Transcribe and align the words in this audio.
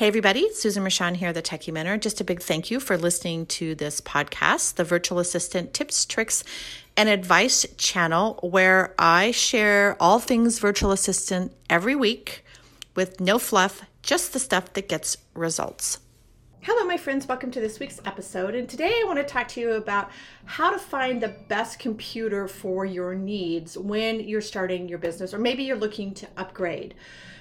Hey, 0.00 0.06
everybody, 0.06 0.50
Susan 0.54 0.82
Rashan 0.82 1.16
here, 1.16 1.30
the 1.30 1.42
Techie 1.42 1.74
Mentor. 1.74 1.98
Just 1.98 2.22
a 2.22 2.24
big 2.24 2.40
thank 2.40 2.70
you 2.70 2.80
for 2.80 2.96
listening 2.96 3.44
to 3.44 3.74
this 3.74 4.00
podcast, 4.00 4.76
the 4.76 4.82
Virtual 4.82 5.18
Assistant 5.18 5.74
Tips, 5.74 6.06
Tricks, 6.06 6.42
and 6.96 7.10
Advice 7.10 7.66
channel, 7.76 8.38
where 8.40 8.94
I 8.98 9.30
share 9.32 9.98
all 10.00 10.18
things 10.18 10.58
virtual 10.58 10.90
assistant 10.90 11.52
every 11.68 11.94
week 11.94 12.46
with 12.94 13.20
no 13.20 13.38
fluff, 13.38 13.82
just 14.02 14.32
the 14.32 14.38
stuff 14.38 14.72
that 14.72 14.88
gets 14.88 15.18
results. 15.34 15.98
Hello, 16.62 16.84
my 16.84 16.98
friends. 16.98 17.26
Welcome 17.26 17.50
to 17.52 17.60
this 17.60 17.80
week's 17.80 18.02
episode. 18.04 18.54
And 18.54 18.68
today 18.68 18.92
I 18.92 19.04
want 19.06 19.18
to 19.18 19.24
talk 19.24 19.48
to 19.48 19.60
you 19.60 19.72
about 19.72 20.10
how 20.44 20.70
to 20.70 20.78
find 20.78 21.18
the 21.18 21.34
best 21.48 21.78
computer 21.78 22.46
for 22.46 22.84
your 22.84 23.14
needs 23.14 23.78
when 23.78 24.20
you're 24.20 24.42
starting 24.42 24.86
your 24.86 24.98
business, 24.98 25.32
or 25.32 25.38
maybe 25.38 25.62
you're 25.62 25.78
looking 25.78 26.12
to 26.12 26.28
upgrade. 26.36 26.96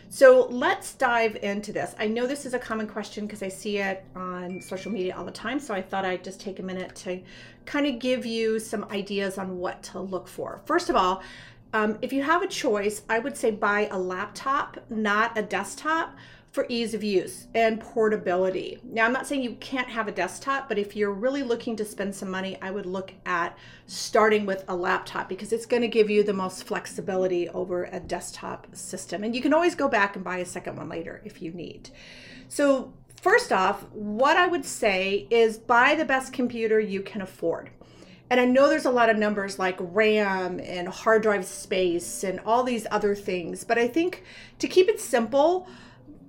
So 0.07 0.47
let's 0.49 0.93
dive 0.93 1.35
into 1.43 1.73
this. 1.73 1.95
I 1.99 2.07
know 2.07 2.27
this 2.27 2.45
is 2.45 2.53
a 2.53 2.59
common 2.59 2.87
question 2.87 3.25
because 3.25 3.43
I 3.43 3.49
see 3.49 3.79
it 3.79 4.05
on 4.15 4.61
social 4.61 4.89
media 4.89 5.17
all 5.17 5.25
the 5.25 5.31
time. 5.31 5.59
So 5.59 5.73
I 5.73 5.81
thought 5.81 6.05
I'd 6.05 6.23
just 6.23 6.39
take 6.39 6.59
a 6.59 6.63
minute 6.63 6.95
to 6.95 7.21
kind 7.65 7.87
of 7.87 7.99
give 7.99 8.25
you 8.25 8.57
some 8.57 8.85
ideas 8.85 9.37
on 9.37 9.57
what 9.57 9.83
to 9.83 9.99
look 9.99 10.29
for. 10.29 10.61
First 10.63 10.89
of 10.89 10.95
all, 10.95 11.21
um, 11.73 11.97
if 12.01 12.13
you 12.13 12.23
have 12.23 12.41
a 12.41 12.47
choice, 12.47 13.01
I 13.09 13.19
would 13.19 13.35
say 13.35 13.51
buy 13.51 13.89
a 13.91 13.99
laptop, 13.99 14.77
not 14.89 15.37
a 15.37 15.41
desktop 15.41 16.15
for 16.51 16.65
ease 16.67 16.93
of 16.93 17.03
use 17.03 17.47
and 17.53 17.79
portability. 17.79 18.79
Now, 18.83 19.05
I'm 19.05 19.13
not 19.13 19.27
saying 19.27 19.43
you 19.43 19.55
can't 19.55 19.87
have 19.87 20.07
a 20.07 20.11
desktop, 20.11 20.67
but 20.67 20.79
if 20.79 20.95
you're 20.95 21.13
really 21.13 21.43
looking 21.43 21.75
to 21.75 21.85
spend 21.85 22.15
some 22.15 22.31
money, 22.31 22.57
I 22.61 22.71
would 22.71 22.87
look 22.87 23.13
at 23.25 23.55
starting 23.85 24.45
with 24.47 24.63
a 24.67 24.75
laptop 24.75 25.29
because 25.29 25.53
it's 25.53 25.67
going 25.67 25.83
to 25.83 25.87
give 25.87 26.09
you 26.09 26.23
the 26.23 26.33
most 26.33 26.63
flexibility 26.63 27.47
over 27.49 27.83
a 27.85 27.99
desktop 27.99 28.67
system. 28.75 29.23
And 29.23 29.35
you 29.35 29.41
can 29.41 29.53
always 29.53 29.75
go 29.75 29.87
back 29.87 30.15
and 30.15 30.25
buy 30.25 30.37
a 30.37 30.45
second 30.45 30.75
one 30.75 30.89
later 30.89 31.21
if 31.23 31.39
you 31.41 31.51
need. 31.51 31.91
So, 32.47 32.93
first 33.21 33.51
off, 33.51 33.83
what 33.91 34.35
I 34.35 34.47
would 34.47 34.65
say 34.65 35.27
is 35.29 35.59
buy 35.59 35.93
the 35.93 36.05
best 36.05 36.33
computer 36.33 36.79
you 36.79 37.01
can 37.03 37.21
afford. 37.21 37.69
And 38.31 38.39
I 38.39 38.45
know 38.45 38.69
there's 38.69 38.85
a 38.85 38.91
lot 38.91 39.09
of 39.09 39.17
numbers 39.17 39.57
like 39.57 39.77
RAM 39.79 40.59
and 40.59 40.87
hard 40.87 41.23
drive 41.23 41.45
space 41.45 42.23
and 42.23 42.39
all 42.41 42.63
these 42.63 42.85
other 42.91 43.15
things, 43.15 43.63
but 43.63 43.77
I 43.77 43.87
think 43.87 44.23
to 44.59 44.67
keep 44.67 44.87
it 44.87 44.99
simple, 44.99 45.67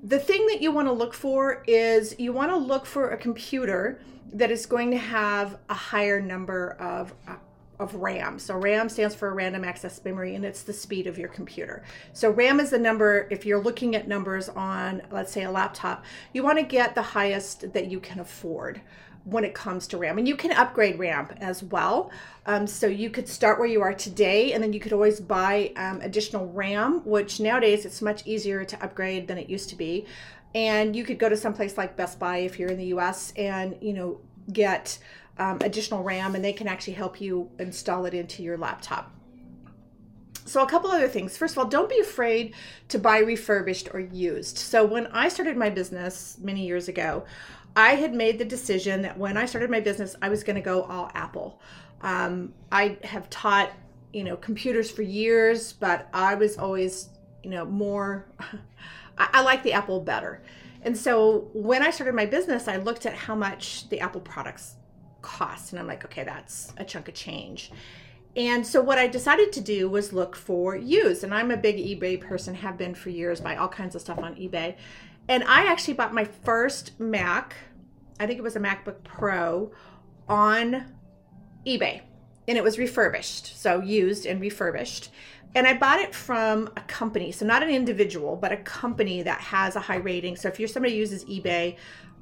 the 0.02 0.18
thing 0.18 0.46
that 0.46 0.62
you 0.62 0.72
want 0.72 0.88
to 0.88 0.92
look 0.92 1.14
for 1.14 1.62
is 1.66 2.14
you 2.18 2.32
want 2.32 2.50
to 2.50 2.56
look 2.56 2.86
for 2.86 3.10
a 3.10 3.16
computer 3.16 4.00
that 4.32 4.50
is 4.50 4.64
going 4.66 4.90
to 4.90 4.96
have 4.96 5.58
a 5.68 5.74
higher 5.74 6.20
number 6.20 6.76
of 6.80 7.12
uh, 7.28 7.36
of 7.78 7.94
RAM. 7.94 8.38
So 8.38 8.56
RAM 8.56 8.90
stands 8.90 9.14
for 9.14 9.32
random 9.34 9.64
access 9.64 10.04
memory 10.04 10.34
and 10.34 10.44
it's 10.44 10.62
the 10.62 10.72
speed 10.72 11.06
of 11.06 11.18
your 11.18 11.30
computer. 11.30 11.82
So 12.12 12.30
RAM 12.30 12.60
is 12.60 12.70
the 12.70 12.78
number 12.78 13.26
if 13.30 13.46
you're 13.46 13.62
looking 13.62 13.96
at 13.96 14.06
numbers 14.06 14.50
on 14.50 15.00
let's 15.10 15.32
say 15.32 15.44
a 15.44 15.50
laptop, 15.50 16.04
you 16.34 16.42
want 16.42 16.58
to 16.58 16.64
get 16.64 16.94
the 16.94 17.02
highest 17.02 17.72
that 17.72 17.86
you 17.86 17.98
can 17.98 18.20
afford 18.20 18.82
when 19.24 19.44
it 19.44 19.54
comes 19.54 19.86
to 19.88 19.98
RAM. 19.98 20.18
And 20.18 20.26
you 20.26 20.36
can 20.36 20.52
upgrade 20.52 20.98
RAM 20.98 21.28
as 21.40 21.62
well. 21.62 22.10
Um, 22.46 22.66
so 22.66 22.86
you 22.86 23.10
could 23.10 23.28
start 23.28 23.58
where 23.58 23.68
you 23.68 23.82
are 23.82 23.92
today, 23.92 24.52
and 24.52 24.62
then 24.62 24.72
you 24.72 24.80
could 24.80 24.92
always 24.92 25.20
buy 25.20 25.72
um, 25.76 26.00
additional 26.00 26.46
RAM, 26.48 27.04
which 27.04 27.40
nowadays 27.40 27.84
it's 27.84 28.00
much 28.00 28.26
easier 28.26 28.64
to 28.64 28.82
upgrade 28.82 29.28
than 29.28 29.38
it 29.38 29.48
used 29.48 29.68
to 29.70 29.76
be. 29.76 30.06
And 30.54 30.96
you 30.96 31.04
could 31.04 31.18
go 31.18 31.28
to 31.28 31.36
some 31.36 31.54
place 31.54 31.76
like 31.78 31.96
Best 31.96 32.18
Buy 32.18 32.38
if 32.38 32.58
you're 32.58 32.70
in 32.70 32.78
the 32.78 32.86
US 32.86 33.32
and, 33.36 33.76
you 33.80 33.92
know, 33.92 34.20
get 34.52 34.98
um, 35.38 35.58
additional 35.60 36.02
RAM, 36.02 36.34
and 36.34 36.44
they 36.44 36.52
can 36.52 36.66
actually 36.66 36.94
help 36.94 37.20
you 37.20 37.50
install 37.58 38.04
it 38.06 38.14
into 38.14 38.42
your 38.42 38.56
laptop. 38.56 39.12
So, 40.44 40.62
a 40.62 40.66
couple 40.66 40.90
other 40.90 41.08
things. 41.08 41.36
First 41.36 41.54
of 41.54 41.58
all, 41.58 41.66
don't 41.66 41.88
be 41.88 42.00
afraid 42.00 42.54
to 42.88 42.98
buy 42.98 43.18
refurbished 43.18 43.88
or 43.94 44.00
used. 44.00 44.58
So, 44.58 44.84
when 44.84 45.06
I 45.08 45.28
started 45.28 45.56
my 45.56 45.70
business 45.70 46.36
many 46.40 46.66
years 46.66 46.88
ago, 46.88 47.24
I 47.76 47.94
had 47.94 48.14
made 48.14 48.38
the 48.38 48.44
decision 48.44 49.02
that 49.02 49.16
when 49.18 49.36
I 49.36 49.46
started 49.46 49.70
my 49.70 49.80
business, 49.80 50.16
I 50.20 50.28
was 50.28 50.42
going 50.42 50.56
to 50.56 50.62
go 50.62 50.82
all 50.82 51.10
Apple. 51.14 51.60
Um, 52.02 52.52
I 52.72 52.98
have 53.04 53.30
taught, 53.30 53.70
you 54.12 54.24
know, 54.24 54.36
computers 54.36 54.90
for 54.90 55.02
years, 55.02 55.72
but 55.72 56.08
I 56.12 56.34
was 56.34 56.58
always, 56.58 57.10
you 57.42 57.50
know, 57.50 57.64
more, 57.64 58.26
I, 59.18 59.28
I 59.34 59.42
like 59.42 59.62
the 59.62 59.72
Apple 59.72 60.00
better. 60.00 60.42
And 60.82 60.96
so 60.96 61.50
when 61.52 61.82
I 61.82 61.90
started 61.90 62.14
my 62.14 62.26
business, 62.26 62.66
I 62.66 62.76
looked 62.76 63.06
at 63.06 63.14
how 63.14 63.34
much 63.34 63.88
the 63.90 64.00
Apple 64.00 64.22
products 64.22 64.76
cost. 65.22 65.72
And 65.72 65.78
I'm 65.78 65.86
like, 65.86 66.04
okay, 66.06 66.24
that's 66.24 66.72
a 66.78 66.84
chunk 66.84 67.08
of 67.08 67.14
change. 67.14 67.70
And 68.36 68.64
so 68.66 68.80
what 68.80 68.98
I 68.98 69.08
decided 69.08 69.52
to 69.52 69.60
do 69.60 69.88
was 69.88 70.12
look 70.12 70.36
for 70.36 70.76
used. 70.76 71.24
And 71.24 71.34
I'm 71.34 71.50
a 71.50 71.56
big 71.56 71.76
eBay 71.76 72.20
person, 72.20 72.54
have 72.54 72.78
been 72.78 72.94
for 72.94 73.10
years, 73.10 73.40
buy 73.40 73.56
all 73.56 73.68
kinds 73.68 73.94
of 73.94 74.00
stuff 74.00 74.18
on 74.18 74.36
eBay. 74.36 74.76
And 75.30 75.44
I 75.44 75.66
actually 75.66 75.94
bought 75.94 76.12
my 76.12 76.24
first 76.24 76.98
Mac, 76.98 77.54
I 78.18 78.26
think 78.26 78.40
it 78.40 78.42
was 78.42 78.56
a 78.56 78.60
MacBook 78.60 79.04
Pro, 79.04 79.70
on 80.28 80.92
eBay. 81.64 82.02
And 82.48 82.58
it 82.58 82.64
was 82.64 82.78
refurbished, 82.78 83.56
so 83.56 83.80
used 83.80 84.26
and 84.26 84.40
refurbished. 84.40 85.10
And 85.54 85.68
I 85.68 85.74
bought 85.74 86.00
it 86.00 86.16
from 86.16 86.68
a 86.76 86.80
company, 86.80 87.30
so 87.30 87.46
not 87.46 87.62
an 87.62 87.70
individual, 87.70 88.34
but 88.34 88.50
a 88.50 88.56
company 88.56 89.22
that 89.22 89.40
has 89.40 89.76
a 89.76 89.80
high 89.80 89.98
rating. 89.98 90.34
So 90.34 90.48
if 90.48 90.58
you're 90.58 90.68
somebody 90.68 90.94
who 90.94 90.98
uses 90.98 91.24
eBay, 91.26 91.76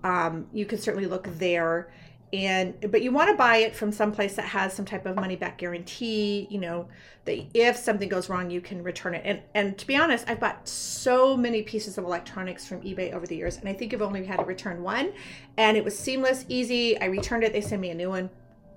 um, 0.04 0.46
you 0.52 0.66
can 0.66 0.76
certainly 0.76 1.08
look 1.08 1.28
there 1.38 1.90
and 2.32 2.74
but 2.90 3.02
you 3.02 3.10
want 3.10 3.30
to 3.30 3.36
buy 3.36 3.56
it 3.56 3.74
from 3.74 3.90
some 3.90 4.12
place 4.12 4.36
that 4.36 4.44
has 4.44 4.72
some 4.72 4.84
type 4.84 5.06
of 5.06 5.16
money 5.16 5.34
back 5.34 5.56
guarantee 5.56 6.46
you 6.50 6.58
know 6.58 6.86
that 7.24 7.38
if 7.54 7.76
something 7.76 8.08
goes 8.08 8.28
wrong 8.28 8.50
you 8.50 8.60
can 8.60 8.82
return 8.82 9.14
it. 9.14 9.22
And 9.24 9.40
and 9.54 9.78
to 9.78 9.86
be 9.86 9.96
honest 9.96 10.28
i've 10.28 10.40
bought 10.40 10.68
so 10.68 11.36
many 11.36 11.62
pieces 11.62 11.96
of 11.96 12.04
electronics 12.04 12.66
from 12.66 12.82
ebay 12.82 13.12
over 13.14 13.26
the 13.26 13.36
years 13.36 13.56
and 13.56 13.68
i 13.68 13.72
think 13.72 13.94
i've 13.94 14.02
only 14.02 14.24
had 14.24 14.38
to 14.38 14.44
return 14.44 14.82
one 14.82 15.12
and 15.56 15.76
it 15.76 15.84
was 15.84 15.98
seamless 15.98 16.44
easy. 16.48 17.00
I 17.00 17.06
returned 17.06 17.44
it 17.44 17.52
they 17.52 17.60
sent 17.60 17.80
me 17.80 17.90
a 17.90 17.94
new 17.94 18.10
one. 18.10 18.30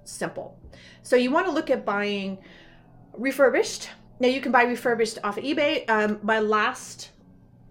Simple. 0.03 0.57
So 1.03 1.15
you 1.15 1.31
want 1.31 1.45
to 1.45 1.51
look 1.51 1.69
at 1.69 1.85
buying 1.85 2.39
refurbished. 3.13 3.89
Now 4.19 4.29
you 4.29 4.41
can 4.41 4.51
buy 4.51 4.63
refurbished 4.63 5.19
off 5.23 5.37
of 5.37 5.43
ebay. 5.43 5.89
Um, 5.89 6.19
my 6.23 6.39
last 6.39 7.11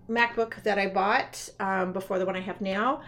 macbook 0.09 0.61
that 0.65 0.77
i 0.77 0.89
bought 0.89 1.49
um, 1.61 1.93
before 1.93 2.19
the 2.19 2.27
one 2.27 2.35
i 2.35 2.41
have 2.41 2.61
now 2.61 3.01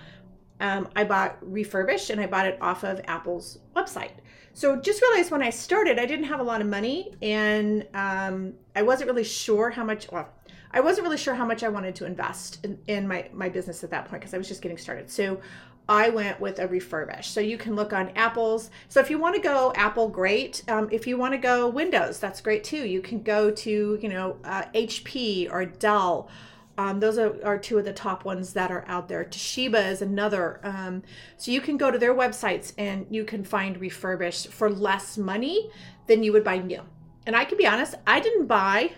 um, 0.63 0.89
I 0.95 1.05
bought 1.05 1.37
refurbished 1.43 2.11
and 2.11 2.21
I 2.21 2.27
bought 2.27 2.47
it 2.47 2.57
off 2.63 2.85
of 2.85 3.01
Apple's 3.05 3.59
website. 3.77 4.13
So 4.55 4.77
just 4.77 5.03
realized 5.03 5.31
when 5.31 5.43
I 5.43 5.51
started, 5.51 5.99
I 5.99 6.07
didn't 6.07 6.27
have 6.27 6.39
a 6.39 6.43
lot 6.43 6.61
of 6.61 6.69
money 6.69 7.13
and 7.21 7.87
um, 7.95 8.55
I 8.77 8.83
wasn't 8.83 9.11
really 9.11 9.25
sure 9.25 9.71
how 9.71 9.83
much, 9.83 10.11
well, 10.13 10.29
I 10.71 10.81
wasn't 10.81 11.05
really 11.05 11.19
sure 11.19 11.35
how 11.35 11.45
much 11.45 11.65
I 11.65 11.69
wanted 11.69 11.97
to 11.97 12.07
invest 12.07 12.65
in, 12.65 12.79
in 12.87 13.09
my, 13.09 13.29
my 13.33 13.49
business 13.49 13.83
at 13.83 13.91
that 13.91 14.07
point 14.09 14.23
because 14.23 14.35
I 14.35 14.39
was 14.39 14.47
just 14.47 14.63
getting 14.63 14.79
started. 14.79 15.11
So 15.11 15.41
I 15.89 16.11
went 16.11 16.41
with 16.41 16.61
a 16.61 16.69
refurbished. 16.69 17.35
So 17.35 17.41
you 17.41 17.59
can 17.59 17.75
look 17.75 17.93
on 17.93 18.11
Apple's. 18.11 18.71
So 18.89 19.01
if 19.01 19.11
you 19.11 19.19
want 19.19 19.35
to 19.35 19.43
go 19.43 19.73
Apple, 19.75 20.09
great. 20.09 20.63
Um, 20.69 20.89
if 20.93 21.09
you 21.09 21.19
want 21.19 21.33
to 21.35 21.39
go 21.39 21.69
Windows, 21.69 22.21
that's 22.21 22.41
great 22.41 22.63
too. 22.63 22.87
You 22.87 23.03
can 23.03 23.23
go 23.23 23.51
to, 23.51 23.99
you 24.01 24.09
know, 24.09 24.37
uh, 24.45 24.65
HP 24.75 25.51
or 25.51 25.65
Dell. 25.65 26.31
Um, 26.79 27.01
those 27.01 27.19
are, 27.19 27.37
are, 27.45 27.59
two 27.59 27.79
of 27.79 27.85
the 27.85 27.93
top 27.93 28.25
ones 28.25 28.55
that 28.55 28.71
are 28.71 28.85
out 28.89 29.09
there. 29.09 29.25
Toshiba 29.25 29.91
is 29.91 30.01
another. 30.01 30.59
Um, 30.63 31.03
so 31.37 31.51
you 31.51 31.61
can 31.61 31.77
go 31.77 31.91
to 31.91 31.99
their 31.99 32.15
websites 32.15 32.73
and 32.79 33.07
you 33.11 33.25
can 33.25 33.45
find 33.45 33.79
refurbished 33.79 34.49
for 34.49 34.71
less 34.71 35.19
money 35.19 35.71
than 36.07 36.23
you 36.23 36.33
would 36.33 36.45
buy 36.45 36.59
new. 36.59 36.83
And 37.27 37.37
I 37.37 37.45
can 37.45 37.59
be 37.59 37.67
honest, 37.67 37.95
I 38.07 38.21
didn't 38.21 38.47
buy 38.47 38.93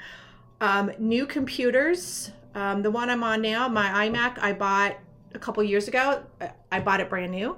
um, 0.60 0.92
new 0.98 1.26
computers. 1.26 2.30
Um, 2.54 2.82
the 2.82 2.90
one 2.90 3.08
I'm 3.08 3.24
on 3.24 3.40
now, 3.40 3.68
my 3.68 4.08
iMac, 4.08 4.38
I 4.38 4.52
bought 4.52 4.96
a 5.34 5.38
couple 5.38 5.62
years 5.62 5.88
ago. 5.88 6.24
I 6.70 6.80
bought 6.80 7.00
it 7.00 7.08
brand 7.08 7.32
new. 7.32 7.56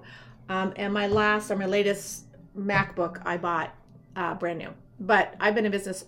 Um, 0.48 0.72
and 0.76 0.94
my 0.94 1.08
last 1.08 1.50
or 1.50 1.56
my 1.56 1.66
latest 1.66 2.26
MacBook, 2.56 3.20
I 3.24 3.36
bought 3.36 3.74
uh, 4.14 4.34
brand 4.34 4.58
new. 4.58 4.70
But 5.00 5.34
I've 5.40 5.54
been 5.54 5.66
in 5.66 5.72
business 5.72 6.06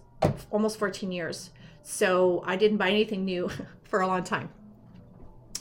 almost 0.50 0.78
14 0.78 1.12
years. 1.12 1.50
So 1.88 2.42
I 2.44 2.56
didn't 2.56 2.76
buy 2.76 2.90
anything 2.90 3.24
new 3.24 3.50
for 3.84 4.02
a 4.02 4.06
long 4.06 4.22
time. 4.22 4.50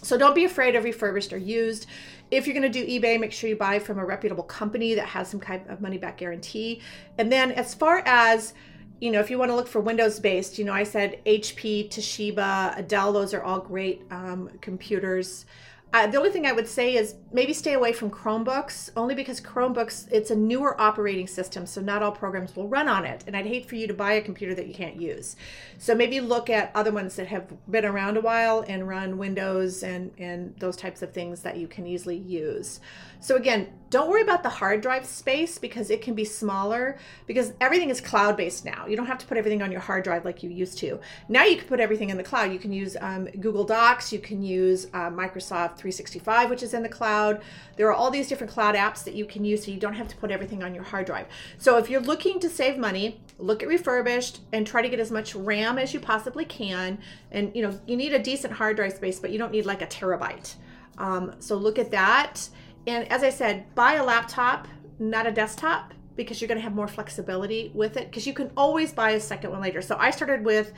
So 0.02 0.18
don't 0.18 0.36
be 0.36 0.44
afraid 0.44 0.76
of 0.76 0.84
refurbished 0.84 1.32
or 1.32 1.38
used. 1.38 1.88
If 2.30 2.46
you're 2.46 2.54
going 2.54 2.70
to 2.70 2.86
do 2.86 2.86
eBay, 2.86 3.18
make 3.18 3.32
sure 3.32 3.50
you 3.50 3.56
buy 3.56 3.80
from 3.80 3.98
a 3.98 4.06
reputable 4.06 4.44
company 4.44 4.94
that 4.96 5.06
has 5.08 5.30
some 5.30 5.40
kind 5.40 5.66
of 5.70 5.80
money 5.80 5.98
back 5.98 6.18
guarantee. 6.18 6.82
And 7.18 7.32
then 7.32 7.54
as 7.54 7.74
far 7.74 8.04
as 8.06 8.54
you 9.00 9.12
know, 9.12 9.20
if 9.20 9.30
you 9.30 9.38
want 9.38 9.52
to 9.52 9.56
look 9.56 9.68
for 9.68 9.80
Windows 9.80 10.20
based, 10.20 10.58
you 10.58 10.66
know, 10.66 10.74
I 10.74 10.84
said 10.84 11.24
HP, 11.26 11.88
Toshiba, 11.88 12.88
Dell, 12.88 13.14
those 13.14 13.34
are 13.34 13.44
all 13.44 13.60
great 13.60 14.02
um, 14.10 14.50
computers. 14.60 15.46
Uh, 15.94 16.06
the 16.06 16.18
only 16.18 16.30
thing 16.30 16.46
I 16.46 16.52
would 16.52 16.68
say 16.68 16.96
is 16.96 17.16
maybe 17.32 17.54
stay 17.54 17.74
away 17.74 17.94
from 17.94 18.12
Chromebooks, 18.12 18.90
only 18.98 19.16
because 19.16 19.40
Chromebooks, 19.40 20.12
it's 20.12 20.32
a 20.32 20.36
newer 20.36 20.80
operating 20.80 21.28
system, 21.28 21.66
so 21.66 21.80
not 21.80 22.04
all 22.04 22.12
programs 22.12 22.56
will 22.56 22.68
run 22.68 22.90
on 22.90 23.06
it. 23.06 23.24
And 23.26 23.38
I'd 23.38 23.46
hate 23.46 23.66
for 23.66 23.76
you 23.76 23.88
to 23.88 23.94
buy 23.94 24.14
a 24.14 24.22
computer 24.22 24.54
that 24.56 24.68
you 24.68 24.74
can't 24.74 25.02
use. 25.02 25.38
So 25.78 25.96
maybe 25.96 26.20
look 26.20 26.50
at 26.50 26.72
other 26.76 26.92
ones 26.92 27.16
that 27.16 27.28
have 27.28 27.54
been 27.72 27.86
around 27.86 28.18
a 28.18 28.22
while 28.22 28.66
and 28.68 28.88
run 28.88 29.18
Windows 29.18 29.82
and, 29.82 30.12
and 30.18 30.54
those 30.60 30.76
types 30.76 31.02
of 31.02 31.14
things 31.14 31.42
that 31.44 31.56
you 31.58 31.68
can 31.68 31.88
easily 31.88 32.18
use. 32.18 32.82
So 33.20 33.36
again, 33.36 33.70
don't 33.90 34.10
worry 34.10 34.22
about 34.22 34.44
the 34.44 34.50
hard 34.50 34.82
drive 34.82 35.06
space 35.06 35.58
because 35.58 35.90
it 35.90 36.02
can 36.02 36.14
be 36.14 36.26
smaller 36.26 36.98
because 37.26 37.54
everything 37.62 37.90
is 37.90 38.02
cloud 38.02 38.36
based 38.36 38.66
now. 38.66 38.86
You 38.86 38.98
don't 38.98 39.06
have 39.08 39.18
to 39.20 39.26
put 39.26 39.38
everything 39.38 39.62
on 39.62 39.72
your 39.72 39.82
hard 39.82 40.04
drive 40.04 40.26
like 40.26 40.44
you 40.44 40.50
used 40.50 40.78
to. 40.80 41.00
Now 41.30 41.46
you 41.46 41.58
can 41.58 41.68
put 41.68 41.80
everything 41.80 42.10
in 42.10 42.18
the 42.18 42.24
cloud. 42.24 42.52
You 42.52 42.60
can 42.60 42.74
use 42.74 42.98
um, 43.00 43.26
Google 43.40 43.64
Docs, 43.64 44.12
you 44.12 44.20
can 44.20 44.44
use 44.44 44.88
uh, 44.94 45.10
Microsoft 45.10 45.77
365, 45.78 46.50
which 46.50 46.64
is 46.64 46.74
in 46.74 46.84
the 46.84 46.90
cloud. 46.90 47.42
There 47.76 47.88
are 47.88 47.94
all 47.94 48.12
these 48.12 48.28
different 48.28 48.52
cloud 48.52 48.76
apps 48.76 49.04
that 49.04 49.14
you 49.14 49.26
can 49.26 49.46
use 49.46 49.66
so 49.66 49.72
you 49.72 49.80
don't 49.80 49.94
have 49.94 50.08
to 50.10 50.18
put 50.18 50.32
everything 50.32 50.64
on 50.64 50.76
your 50.76 50.84
hard 50.84 51.06
drive. 51.06 51.28
So 51.58 51.78
if 51.78 51.90
you're 51.90 52.02
looking 52.02 52.40
to 52.42 52.50
save 52.50 52.78
money, 52.78 53.22
look 53.38 53.64
at 53.64 53.70
refurbished 53.70 54.40
and 54.52 54.66
try 54.66 54.82
to 54.82 54.90
get 54.90 55.00
as 55.00 55.12
much 55.12 55.36
RAM 55.36 55.78
as 55.78 55.94
you 55.94 56.00
possibly 56.00 56.46
can. 56.46 56.98
And 57.32 57.56
you 57.56 57.62
know, 57.62 57.80
you 57.86 57.96
need 57.96 58.14
a 58.14 58.20
decent 58.20 58.54
hard 58.54 58.76
drive 58.76 58.94
space, 58.94 59.20
but 59.20 59.32
you 59.32 59.38
don't 59.38 59.52
need 59.52 59.66
like 59.66 59.82
a 59.82 59.88
terabyte. 59.88 60.56
Um, 60.98 61.36
so 61.40 61.56
look 61.56 61.78
at 61.78 61.92
that 61.92 62.50
and 62.88 63.12
as 63.12 63.22
I 63.22 63.30
said, 63.30 63.76
buy 63.76 63.96
a 63.96 64.04
laptop, 64.04 64.68
not 64.98 65.28
a 65.28 65.32
desktop, 65.32 65.94
because 66.16 66.42
you're 66.42 66.48
going 66.48 66.58
to 66.58 66.64
have 66.64 66.74
more 66.74 66.88
flexibility 66.88 67.70
with 67.76 67.98
it. 67.98 68.10
Because 68.10 68.26
you 68.26 68.34
can 68.34 68.50
always 68.56 68.94
buy 68.94 69.12
a 69.12 69.20
second 69.20 69.52
one 69.52 69.62
later. 69.62 69.82
So 69.82 69.98
I 70.00 70.10
started 70.10 70.44
with 70.44 70.72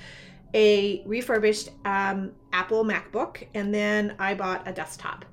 a 0.53 1.03
refurbished 1.05 1.69
um, 1.85 2.31
Apple 2.53 2.83
MacBook, 2.83 3.47
and 3.53 3.73
then 3.73 4.15
I 4.19 4.33
bought 4.33 4.67
a 4.67 4.73
desktop. 4.73 5.25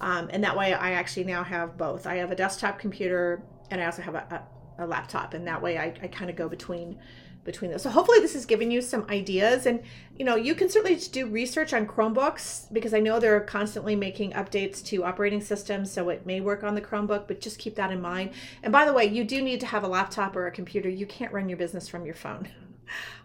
Um, 0.00 0.28
and 0.32 0.42
that 0.44 0.56
way, 0.56 0.74
I 0.74 0.92
actually 0.92 1.24
now 1.24 1.44
have 1.44 1.78
both. 1.78 2.06
I 2.06 2.16
have 2.16 2.30
a 2.30 2.36
desktop 2.36 2.78
computer, 2.78 3.42
and 3.70 3.80
I 3.80 3.86
also 3.86 4.02
have 4.02 4.14
a, 4.14 4.44
a, 4.78 4.84
a 4.84 4.86
laptop, 4.86 5.34
and 5.34 5.46
that 5.46 5.62
way, 5.62 5.78
I, 5.78 5.94
I 6.02 6.08
kind 6.08 6.30
of 6.30 6.36
go 6.36 6.48
between 6.48 6.98
between 7.44 7.70
those. 7.70 7.82
So 7.82 7.90
hopefully 7.90 8.20
this 8.20 8.32
has 8.32 8.46
given 8.46 8.70
you 8.70 8.80
some 8.80 9.06
ideas 9.10 9.66
and 9.66 9.82
you 10.16 10.24
know, 10.24 10.36
you 10.36 10.54
can 10.54 10.68
certainly 10.68 10.96
do 10.96 11.26
research 11.26 11.72
on 11.72 11.86
Chromebooks 11.86 12.72
because 12.72 12.94
I 12.94 13.00
know 13.00 13.18
they're 13.18 13.40
constantly 13.40 13.96
making 13.96 14.32
updates 14.32 14.84
to 14.86 15.04
operating 15.04 15.40
systems, 15.40 15.90
so 15.90 16.08
it 16.08 16.24
may 16.24 16.40
work 16.40 16.62
on 16.62 16.74
the 16.74 16.80
Chromebook, 16.80 17.26
but 17.26 17.40
just 17.40 17.58
keep 17.58 17.74
that 17.76 17.90
in 17.90 18.00
mind. 18.00 18.30
And 18.62 18.72
by 18.72 18.84
the 18.84 18.92
way, 18.92 19.06
you 19.06 19.24
do 19.24 19.42
need 19.42 19.60
to 19.60 19.66
have 19.66 19.84
a 19.84 19.88
laptop 19.88 20.36
or 20.36 20.46
a 20.46 20.52
computer. 20.52 20.88
You 20.88 21.06
can't 21.06 21.32
run 21.32 21.48
your 21.48 21.58
business 21.58 21.88
from 21.88 22.06
your 22.06 22.14
phone. 22.14 22.48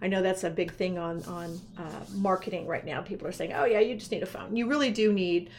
I 0.00 0.08
know 0.08 0.22
that's 0.22 0.44
a 0.44 0.50
big 0.50 0.72
thing 0.72 0.98
on 0.98 1.22
on 1.24 1.60
uh, 1.76 2.04
marketing 2.14 2.66
right 2.66 2.84
now. 2.84 3.02
People 3.02 3.26
are 3.26 3.32
saying, 3.32 3.52
"Oh 3.52 3.64
yeah, 3.64 3.80
you 3.80 3.94
just 3.96 4.10
need 4.10 4.22
a 4.22 4.26
phone." 4.26 4.56
You 4.56 4.66
really 4.66 4.90
do 4.90 5.12
need 5.12 5.50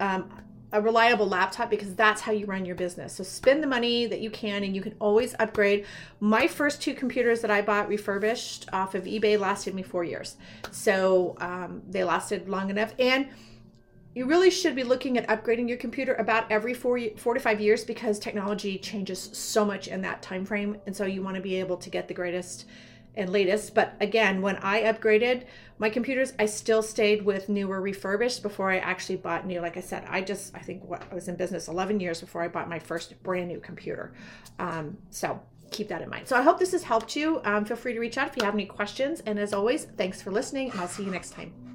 um, 0.00 0.30
a 0.72 0.82
reliable 0.82 1.26
laptop 1.26 1.70
because 1.70 1.94
that's 1.94 2.20
how 2.20 2.32
you 2.32 2.44
run 2.46 2.64
your 2.64 2.74
business. 2.74 3.14
So 3.14 3.24
spend 3.24 3.62
the 3.62 3.66
money 3.66 4.06
that 4.06 4.20
you 4.20 4.30
can 4.30 4.64
and 4.64 4.74
you 4.74 4.82
can 4.82 4.94
always 4.98 5.34
upgrade. 5.38 5.86
My 6.20 6.46
first 6.46 6.82
two 6.82 6.94
computers 6.94 7.40
that 7.40 7.50
I 7.50 7.62
bought 7.62 7.88
refurbished 7.88 8.68
off 8.72 8.94
of 8.94 9.04
eBay 9.04 9.38
lasted 9.38 9.74
me 9.74 9.82
four 9.82 10.04
years. 10.04 10.36
So 10.70 11.36
um, 11.40 11.82
they 11.88 12.04
lasted 12.04 12.48
long 12.48 12.68
enough. 12.68 12.94
And 12.98 13.28
you 14.14 14.26
really 14.26 14.50
should 14.50 14.74
be 14.74 14.84
looking 14.84 15.16
at 15.16 15.26
upgrading 15.28 15.68
your 15.68 15.78
computer 15.78 16.14
about 16.14 16.50
every 16.50 16.74
four, 16.74 17.00
four 17.16 17.34
to 17.34 17.40
five 17.40 17.60
years 17.60 17.84
because 17.84 18.18
technology 18.18 18.76
changes 18.78 19.30
so 19.32 19.64
much 19.64 19.88
in 19.88 20.02
that 20.02 20.20
time 20.22 20.44
frame. 20.44 20.76
And 20.86 20.94
so 20.94 21.06
you 21.06 21.22
want 21.22 21.36
to 21.36 21.42
be 21.42 21.56
able 21.56 21.76
to 21.78 21.88
get 21.88 22.08
the 22.08 22.14
greatest 22.14 22.66
and 23.14 23.30
latest. 23.30 23.74
But 23.74 23.94
again, 24.00 24.42
when 24.42 24.56
I 24.56 24.82
upgraded 24.82 25.44
my 25.78 25.90
computers, 25.90 26.32
I 26.38 26.46
still 26.46 26.82
stayed 26.82 27.24
with 27.24 27.48
newer 27.48 27.80
refurbished 27.80 28.42
before 28.42 28.70
I 28.70 28.78
actually 28.78 29.16
bought 29.16 29.46
new. 29.46 29.60
Like 29.60 29.76
I 29.76 29.80
said, 29.80 30.04
I 30.08 30.20
just, 30.20 30.54
I 30.54 30.60
think 30.60 30.84
what 30.84 31.02
I 31.10 31.14
was 31.14 31.28
in 31.28 31.36
business 31.36 31.68
11 31.68 32.00
years 32.00 32.20
before 32.20 32.42
I 32.42 32.48
bought 32.48 32.68
my 32.68 32.78
first 32.78 33.20
brand 33.22 33.48
new 33.48 33.60
computer. 33.60 34.12
Um, 34.58 34.98
so 35.10 35.40
keep 35.70 35.88
that 35.88 36.02
in 36.02 36.08
mind. 36.08 36.26
So 36.26 36.36
I 36.36 36.42
hope 36.42 36.58
this 36.58 36.72
has 36.72 36.82
helped 36.82 37.14
you. 37.16 37.40
Um, 37.44 37.64
feel 37.64 37.76
free 37.76 37.92
to 37.92 38.00
reach 38.00 38.18
out 38.18 38.28
if 38.28 38.36
you 38.36 38.44
have 38.44 38.54
any 38.54 38.66
questions. 38.66 39.22
And 39.26 39.38
as 39.38 39.52
always, 39.52 39.84
thanks 39.84 40.22
for 40.22 40.30
listening, 40.30 40.70
and 40.70 40.80
I'll 40.80 40.88
see 40.88 41.04
you 41.04 41.10
next 41.10 41.30
time. 41.30 41.67